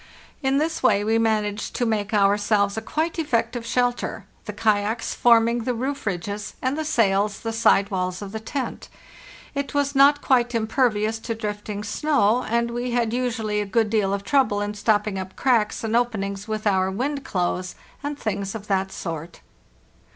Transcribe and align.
In 0.41 0.57
this 0.57 0.81
way 0.81 1.03
we 1.03 1.19
man 1.19 1.45
aged 1.45 1.75
to 1.75 1.85
make 1.85 2.11
ourselves 2.11 2.75
a 2.75 2.81
quite 2.81 3.19
effective 3.19 3.63
shelter, 3.63 4.25
the 4.45 4.51
kayaks 4.53 5.13
forming 5.13 5.63
the 5.63 5.75
roof 5.75 6.07
ridges, 6.07 6.55
and 6.59 6.75
the 6.75 6.83
sails 6.83 7.41
the 7.41 7.53
side 7.53 7.91
walls 7.91 8.19
of 8.19 8.31
the 8.31 8.39
tent. 8.39 8.89
It 9.53 9.75
was 9.75 9.93
not 9.93 10.19
quite 10.23 10.55
impervious 10.55 11.19
to 11.19 11.35
drift 11.35 11.69
ing 11.69 11.83
snow, 11.83 12.41
and 12.49 12.71
we 12.71 12.89
had 12.97 13.13
usually 13.13 13.61
a 13.61 13.65
good 13.67 13.91
deal 13.91 14.11
of 14.11 14.23
trouble 14.23 14.59
in 14.59 14.73
stopping 14.73 15.19
up 15.19 15.35
cracks 15.35 15.83
and 15.83 15.95
openings 15.95 16.47
with 16.47 16.65
our 16.65 16.89
wind 16.89 17.23
clothes 17.23 17.75
and 18.01 18.17
things 18.17 18.55
of 18.55 18.65
that 18.65 18.91
sort. 18.91 19.41